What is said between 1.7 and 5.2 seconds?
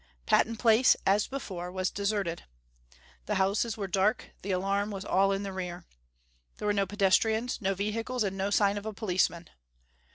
was deserted. The houses were dark; the alarm was